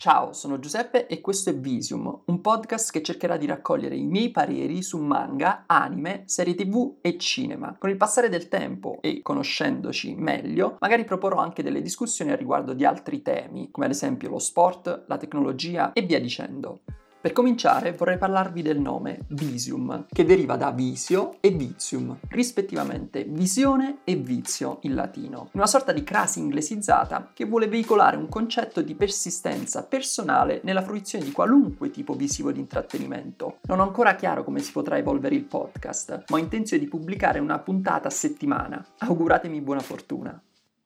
[0.00, 4.30] Ciao, sono Giuseppe e questo è Visium, un podcast che cercherà di raccogliere i miei
[4.30, 7.74] pareri su manga, anime, serie tv e cinema.
[7.76, 12.74] Con il passare del tempo e conoscendoci meglio, magari proporrò anche delle discussioni a riguardo
[12.74, 16.82] di altri temi, come ad esempio lo sport, la tecnologia e via dicendo.
[17.20, 23.98] Per cominciare vorrei parlarvi del nome Visium, che deriva da visio e vizium, rispettivamente visione
[24.04, 28.94] e vizio in latino, una sorta di crasi inglesizzata che vuole veicolare un concetto di
[28.94, 33.58] persistenza personale nella fruizione di qualunque tipo visivo di intrattenimento.
[33.62, 37.40] Non ho ancora chiaro come si potrà evolvere il podcast, ma ho intenzione di pubblicare
[37.40, 38.84] una puntata a settimana.
[38.98, 40.40] Auguratemi buona fortuna.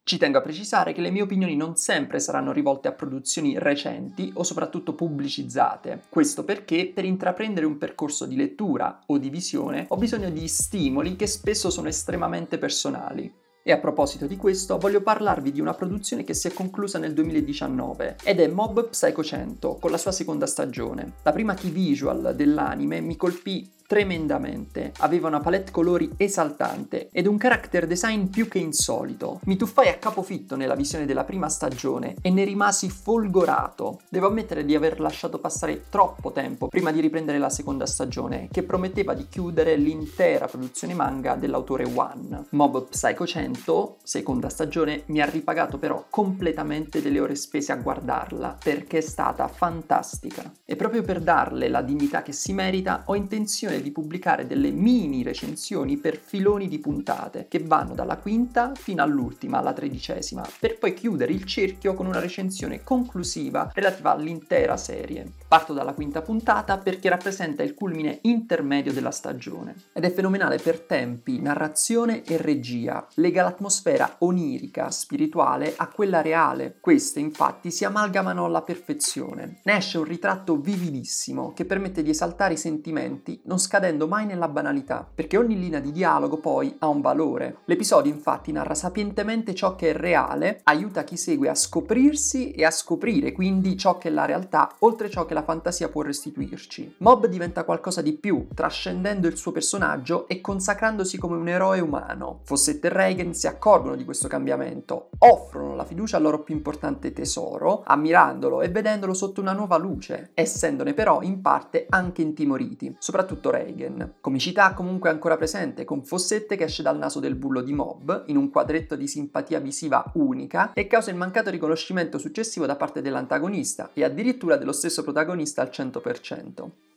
[0.05, 4.33] Ci tengo a precisare che le mie opinioni non sempre saranno rivolte a produzioni recenti
[4.35, 6.03] o soprattutto pubblicizzate.
[6.09, 11.15] Questo perché per intraprendere un percorso di lettura o di visione ho bisogno di stimoli
[11.15, 13.33] che spesso sono estremamente personali.
[13.63, 17.15] E a proposito di questo, voglio parlarvi di una produzione che si è conclusa nel
[17.15, 21.13] 2019 ed è Mob Psycho 100 con la sua seconda stagione.
[21.23, 24.95] La prima key visual dell'anime mi colpì tremendamente.
[25.01, 29.41] Aveva una palette colori esaltante ed un character design più che insolito.
[29.45, 34.01] Mi tuffai a capofitto nella visione della prima stagione e ne rimasi folgorato.
[34.09, 38.63] Devo ammettere di aver lasciato passare troppo tempo prima di riprendere la seconda stagione, che
[38.63, 42.47] prometteva di chiudere l'intera produzione manga dell'autore One.
[42.53, 48.57] Mob Psycho 100, seconda stagione, mi ha ripagato però completamente delle ore spese a guardarla,
[48.65, 50.51] perché è stata fantastica.
[50.65, 55.23] E proprio per darle la dignità che si merita, ho intenzione di pubblicare delle mini
[55.23, 60.95] recensioni per filoni di puntate che vanno dalla quinta fino all'ultima, alla tredicesima, per poi
[60.95, 65.33] chiudere il cerchio con una recensione conclusiva relativa all'intera serie.
[65.49, 70.81] Parto dalla quinta puntata perché rappresenta il culmine intermedio della stagione ed è fenomenale per
[70.81, 73.07] tempi, narrazione e regia.
[73.15, 76.77] Lega l'atmosfera onirica, spirituale a quella reale.
[76.81, 79.61] Queste infatti si amalgamano alla perfezione.
[79.65, 84.49] Ne esce un ritratto vividissimo che permette di esaltare i sentimenti non scadendo mai nella
[84.49, 87.61] banalità, perché ogni linea di dialogo poi ha un valore.
[87.65, 92.71] L'episodio infatti narra sapientemente ciò che è reale, aiuta chi segue a scoprirsi e a
[92.71, 96.97] scoprire quindi ciò che è la realtà, oltre ciò che la fantasia può restituirci.
[96.99, 102.41] Mob diventa qualcosa di più, trascendendo il suo personaggio e consacrandosi come un eroe umano.
[102.43, 107.15] Fossette e Reagan si accorgono di questo cambiamento, offrono la fiducia al loro più importante
[107.15, 113.51] tesoro, ammirandolo e vedendolo sotto una nuova luce, essendone però in parte anche intimoriti, soprattutto
[113.53, 114.15] Reagan.
[114.21, 118.37] Comicità comunque ancora presente, con Fossette che esce dal naso del bullo di Mob, in
[118.37, 123.91] un quadretto di simpatia visiva unica, e causa il mancato riconoscimento successivo da parte dell'antagonista,
[123.93, 126.92] e addirittura dello stesso protagonista al 100%.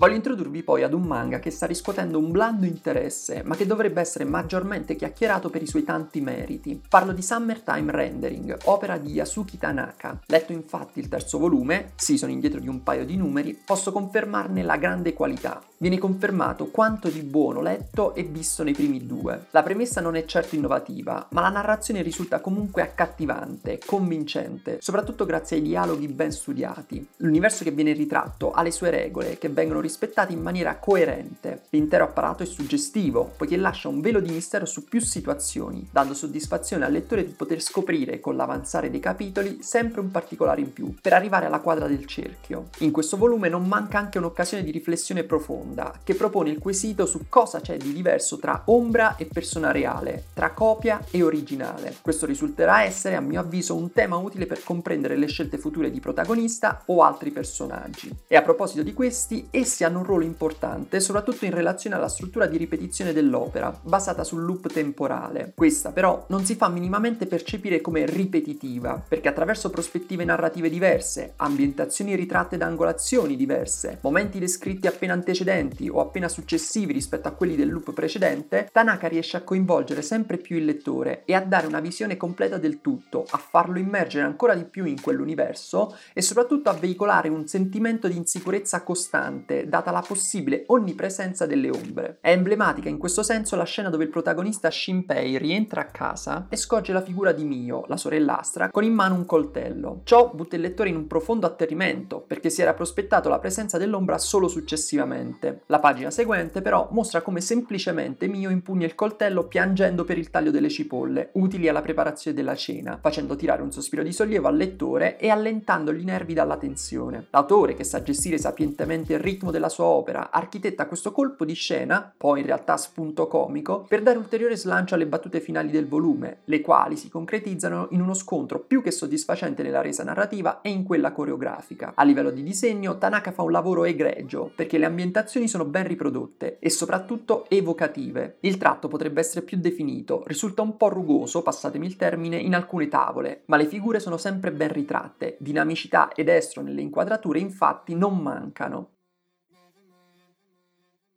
[0.00, 4.00] Voglio introdurvi poi ad un manga che sta riscuotendo un blando interesse, ma che dovrebbe
[4.00, 6.80] essere maggiormente chiacchierato per i suoi tanti meriti.
[6.88, 10.18] Parlo di Summertime Rendering, opera di Yasuki Tanaka.
[10.24, 14.62] Letto infatti il terzo volume, sì sono indietro di un paio di numeri, posso confermarne
[14.62, 15.62] la grande qualità.
[15.76, 19.48] Viene confermato quanto di buono letto e visto nei primi due.
[19.50, 25.56] La premessa non è certo innovativa, ma la narrazione risulta comunque accattivante, convincente, soprattutto grazie
[25.56, 27.06] ai dialoghi ben studiati.
[27.18, 31.62] L'universo che viene ritratto ha le sue regole, che vengono rispettati in maniera coerente.
[31.70, 36.84] L'intero apparato è suggestivo, poiché lascia un velo di mistero su più situazioni, dando soddisfazione
[36.84, 41.12] al lettore di poter scoprire con l'avanzare dei capitoli sempre un particolare in più, per
[41.12, 42.68] arrivare alla quadra del cerchio.
[42.78, 47.26] In questo volume non manca anche un'occasione di riflessione profonda, che propone il quesito su
[47.28, 51.96] cosa c'è di diverso tra ombra e persona reale, tra copia e originale.
[52.00, 55.98] Questo risulterà essere, a mio avviso, un tema utile per comprendere le scelte future di
[55.98, 58.14] protagonista o altri personaggi.
[58.28, 62.08] E a proposito di questi, essi essi hanno un ruolo importante, soprattutto in relazione alla
[62.08, 65.52] struttura di ripetizione dell'opera, basata sul loop temporale.
[65.54, 72.14] Questa però non si fa minimamente percepire come ripetitiva, perché attraverso prospettive narrative diverse, ambientazioni
[72.14, 77.70] ritratte da angolazioni diverse, momenti descritti appena antecedenti o appena successivi rispetto a quelli del
[77.70, 82.16] loop precedente, Tanaka riesce a coinvolgere sempre più il lettore e a dare una visione
[82.16, 87.28] completa del tutto, a farlo immergere ancora di più in quell'universo e soprattutto a veicolare
[87.28, 92.18] un sentimento di insicurezza costante data la possibile onnipresenza delle ombre.
[92.20, 96.56] È emblematica in questo senso la scena dove il protagonista Shinpei rientra a casa e
[96.56, 100.02] scorge la figura di Mio, la sorellastra, con in mano un coltello.
[100.04, 104.18] Ciò butta il lettore in un profondo atterrimento, perché si era prospettato la presenza dell'ombra
[104.18, 105.62] solo successivamente.
[105.66, 110.50] La pagina seguente però mostra come semplicemente Mio impugna il coltello piangendo per il taglio
[110.50, 115.18] delle cipolle, utili alla preparazione della cena, facendo tirare un sospiro di sollievo al lettore
[115.18, 117.26] e allentandogli i nervi dalla tensione.
[117.30, 121.52] L'autore, che sa gestire sapientemente il ritmo del della sua opera, architetta questo colpo di
[121.52, 126.38] scena, poi in realtà spunto comico, per dare ulteriore slancio alle battute finali del volume,
[126.44, 130.82] le quali si concretizzano in uno scontro più che soddisfacente nella resa narrativa e in
[130.82, 131.92] quella coreografica.
[131.94, 136.58] A livello di disegno, Tanaka fa un lavoro egregio, perché le ambientazioni sono ben riprodotte
[136.58, 138.38] e soprattutto evocative.
[138.40, 142.88] Il tratto potrebbe essere più definito, risulta un po' rugoso, passatemi il termine, in alcune
[142.88, 148.16] tavole, ma le figure sono sempre ben ritratte, dinamicità ed estro nelle inquadrature infatti non
[148.16, 148.92] mancano.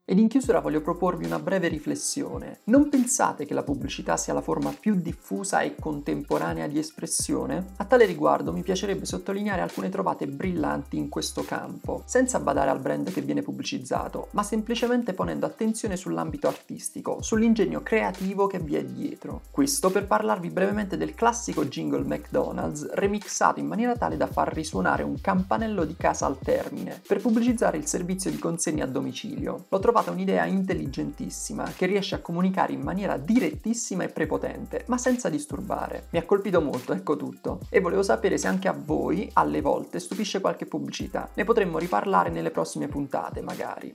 [0.06, 2.60] Ed in chiusura voglio proporvi una breve riflessione.
[2.66, 7.68] Non pensate che la pubblicità sia la forma più diffusa e contemporanea di espressione?
[7.78, 12.82] A tale riguardo mi piacerebbe sottolineare alcune trovate brillanti in questo campo, senza badare al
[12.82, 18.84] brand che viene pubblicizzato, ma semplicemente ponendo attenzione sull'ambito artistico, sull'ingegno creativo che vi è
[18.84, 19.44] dietro.
[19.52, 25.04] Questo per parlarvi brevemente del classico jingle McDonald's remixato in maniera tale da far risuonare
[25.04, 29.64] un campanello di casa al termine, per pubblicizzare il servizio di consegna a domicilio.
[29.70, 35.30] L'ho trovata un'idea intelligentissima che riesce a comunicare in maniera direttissima e prepotente, ma senza
[35.30, 36.08] disturbare.
[36.10, 37.60] Mi ha colpito molto, ecco tutto.
[37.70, 41.30] E volevo sapere se anche a voi, alle volte, stupisce qualche pubblicità.
[41.36, 43.94] Ne potremmo riparlare nelle prossime puntate, magari.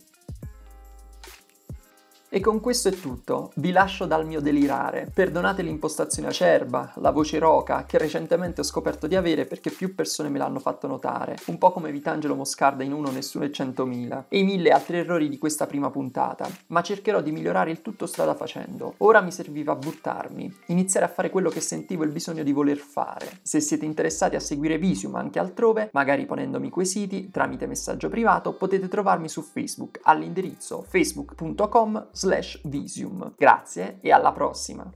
[2.30, 5.10] E con questo è tutto, vi lascio dal mio delirare.
[5.14, 10.28] Perdonate l'impostazione acerba, la voce roca che recentemente ho scoperto di avere perché più persone
[10.28, 14.40] me l'hanno fatto notare, un po' come Vitangelo Moscarda in Uno Nessuno e Centomila, e
[14.40, 18.34] i mille altri errori di questa prima puntata, ma cercherò di migliorare il tutto strada
[18.34, 18.92] facendo.
[18.98, 23.38] Ora mi serviva buttarmi, iniziare a fare quello che sentivo il bisogno di voler fare.
[23.40, 28.86] Se siete interessati a seguire Visium anche altrove, magari ponendomi quesiti tramite messaggio privato, potete
[28.86, 33.34] trovarmi su Facebook all'indirizzo facebook.com slash visium.
[33.36, 34.90] Grazie e alla prossima!